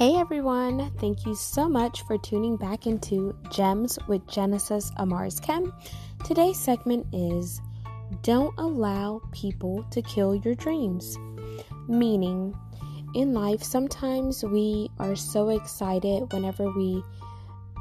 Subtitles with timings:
[0.00, 5.74] Hey everyone, thank you so much for tuning back into Gems with Genesis Amaris Kemp.
[6.24, 7.60] Today's segment is
[8.22, 11.18] Don't Allow People to Kill Your Dreams.
[11.86, 12.56] Meaning,
[13.14, 17.04] in life, sometimes we are so excited whenever we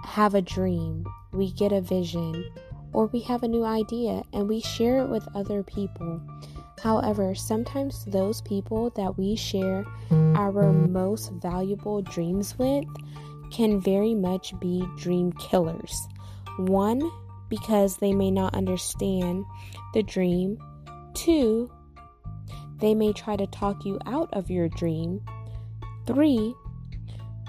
[0.03, 2.43] have a dream, we get a vision,
[2.91, 6.21] or we have a new idea and we share it with other people.
[6.81, 12.85] However, sometimes those people that we share our most valuable dreams with
[13.51, 16.07] can very much be dream killers.
[16.57, 17.01] One,
[17.49, 19.43] because they may not understand
[19.93, 20.57] the dream.
[21.13, 21.69] Two,
[22.79, 25.21] they may try to talk you out of your dream.
[26.05, 26.53] Three,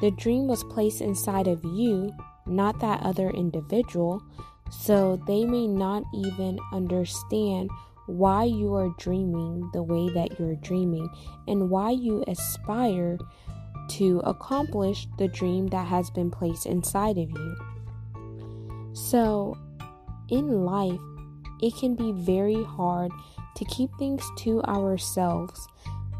[0.01, 2.11] the dream was placed inside of you,
[2.47, 4.23] not that other individual,
[4.71, 7.71] so they may not even understand
[8.11, 11.09] why you are dreaming the way that you're dreaming
[11.47, 13.19] and why you aspire
[13.89, 17.57] to accomplish the dream that has been placed inside of you.
[18.93, 19.57] So,
[20.29, 21.01] in life,
[21.63, 23.11] it can be very hard
[23.57, 25.67] to keep things to ourselves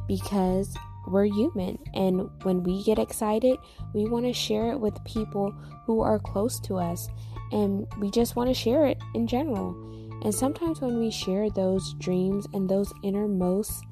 [0.07, 3.57] because we're human and when we get excited,
[3.95, 5.53] we want to share it with people
[5.87, 7.09] who are close to us
[7.53, 9.75] and we just want to share it in general.
[10.23, 13.85] And sometimes when we share those dreams and those innermost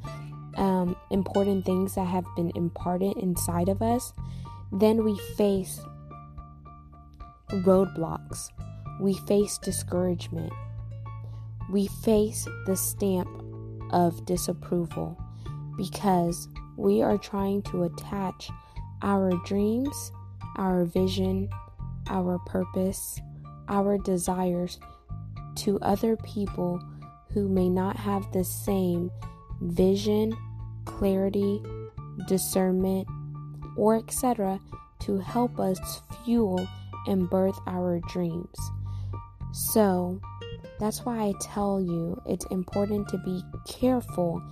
[0.57, 4.12] um, important things that have been imparted inside of us,
[4.73, 5.81] then we face
[7.51, 8.51] roadblocks.
[9.01, 10.53] We face discouragement.
[11.70, 13.29] We face the stamp
[13.91, 15.17] of disapproval
[15.77, 18.51] because we are trying to attach
[19.03, 20.13] our dreams,
[20.57, 21.48] our vision,
[22.09, 23.20] our purpose,
[23.69, 24.79] our desires
[25.59, 26.81] to other people
[27.33, 29.11] who may not have the same
[29.61, 30.37] vision,
[30.84, 31.62] clarity,
[32.27, 33.06] discernment,
[33.77, 34.61] or etc.
[35.01, 35.79] to help us
[36.25, 36.67] fuel
[37.07, 38.57] and birth our dreams.
[39.52, 40.20] So,
[40.79, 44.42] that's why I tell you it's important to be careful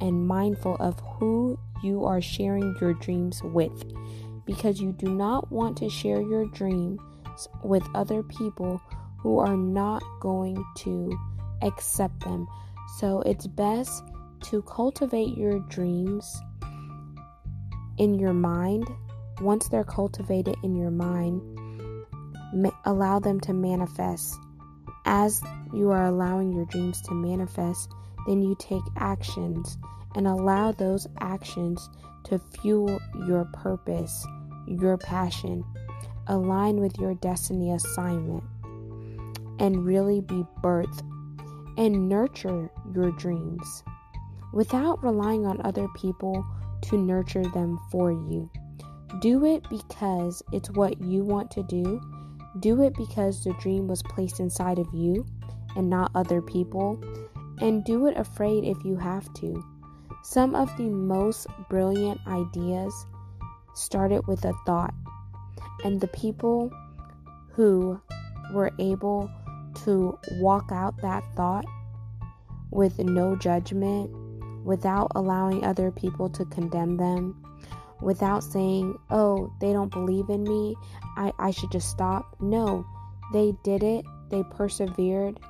[0.00, 3.84] and mindful of who you are sharing your dreams with
[4.46, 6.98] because you do not want to share your dreams
[7.62, 8.80] with other people
[9.22, 11.18] who are not going to
[11.62, 12.46] accept them.
[12.98, 14.02] So it's best
[14.44, 16.40] to cultivate your dreams
[17.98, 18.88] in your mind.
[19.40, 21.42] Once they're cultivated in your mind,
[22.54, 24.34] ma- allow them to manifest.
[25.04, 25.42] As
[25.72, 27.90] you are allowing your dreams to manifest,
[28.26, 29.78] then you take actions
[30.14, 31.88] and allow those actions
[32.24, 34.26] to fuel your purpose,
[34.66, 35.64] your passion,
[36.26, 38.44] align with your destiny assignment
[39.60, 41.02] and really be birthed
[41.78, 43.84] and nurture your dreams
[44.52, 46.44] without relying on other people
[46.82, 48.50] to nurture them for you.
[49.20, 52.00] Do it because it's what you want to do.
[52.60, 55.24] Do it because the dream was placed inside of you
[55.76, 57.02] and not other people.
[57.60, 59.62] And do it afraid if you have to.
[60.22, 63.06] Some of the most brilliant ideas
[63.74, 64.94] started with a thought,
[65.84, 66.70] and the people
[67.52, 68.00] who
[68.52, 69.30] were able
[69.84, 71.64] to walk out that thought
[72.70, 74.10] with no judgment,
[74.64, 77.42] without allowing other people to condemn them,
[78.00, 80.74] without saying, oh, they don't believe in me,
[81.16, 82.36] I, I should just stop.
[82.40, 82.86] No,
[83.32, 85.40] they did it, they persevered,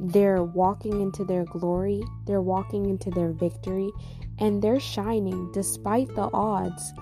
[0.00, 3.90] they're walking into their glory, they're walking into their victory,
[4.38, 6.92] and they're shining despite the odds,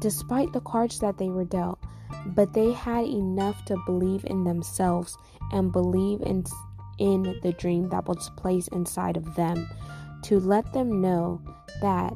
[0.00, 1.81] despite the cards that they were dealt
[2.26, 5.16] but they had enough to believe in themselves
[5.52, 6.44] and believe in
[6.98, 9.68] in the dream that was placed inside of them
[10.22, 11.40] to let them know
[11.80, 12.14] that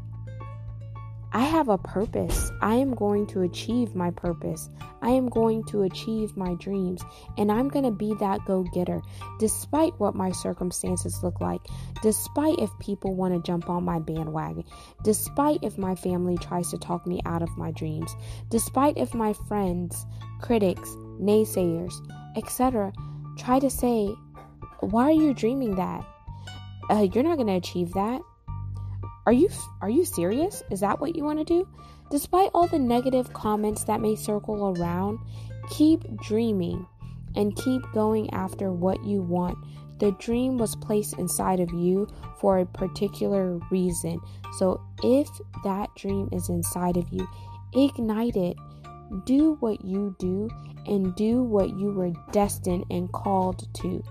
[1.32, 2.50] I have a purpose.
[2.62, 4.70] I am going to achieve my purpose.
[5.02, 7.02] I am going to achieve my dreams.
[7.36, 9.02] And I'm going to be that go getter,
[9.38, 11.60] despite what my circumstances look like,
[12.02, 14.64] despite if people want to jump on my bandwagon,
[15.04, 18.14] despite if my family tries to talk me out of my dreams,
[18.48, 20.06] despite if my friends,
[20.40, 20.88] critics,
[21.20, 21.94] naysayers,
[22.36, 22.92] etc.,
[23.36, 24.14] try to say,
[24.80, 26.04] Why are you dreaming that?
[26.88, 28.22] Uh, you're not going to achieve that.
[29.26, 29.48] Are you
[29.82, 30.62] are you serious?
[30.70, 31.68] Is that what you want to do?
[32.10, 35.18] Despite all the negative comments that may circle around,
[35.68, 36.86] keep dreaming
[37.34, 39.58] and keep going after what you want.
[39.98, 42.06] The dream was placed inside of you
[42.38, 44.20] for a particular reason.
[44.58, 45.28] So if
[45.64, 47.26] that dream is inside of you,
[47.74, 48.56] ignite it.
[49.24, 50.48] Do what you do
[50.86, 54.04] and do what you were destined and called to.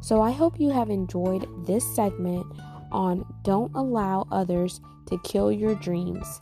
[0.00, 2.46] So I hope you have enjoyed this segment
[2.92, 6.40] on Don't Allow Others to Kill Your Dreams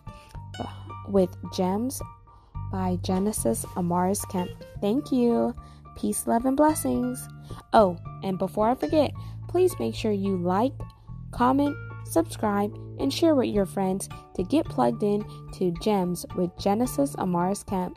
[1.08, 2.00] with Gems
[2.70, 4.50] by Genesis Amaris Kemp.
[4.80, 5.54] Thank you.
[5.96, 7.26] Peace, love, and blessings.
[7.72, 9.12] Oh, and before I forget,
[9.48, 10.72] please make sure you like,
[11.32, 11.76] comment,
[12.06, 15.24] subscribe, and share with your friends to get plugged in
[15.54, 17.96] to Gems with Genesis Amaris Kemp.